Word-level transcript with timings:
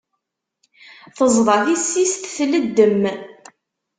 Teẓḍa 1.17 1.57
tissist 1.65 2.21
tleddem. 2.35 3.01